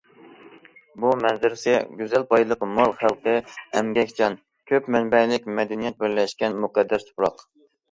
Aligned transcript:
بۇ 1.03 1.11
مەنزىرىسى 1.23 1.75
گۈزەل، 1.99 2.25
بايلىقى 2.31 2.69
مول، 2.79 2.95
خەلقى 3.03 3.37
ئەمگەكچان، 3.81 4.39
كۆپ 4.73 4.91
مەنبەلىك 4.99 5.49
مەدەنىيەت 5.61 6.03
بىرلەشكەن 6.03 6.61
مۇقەددەس 6.67 7.09
تۇپراق. 7.13 7.49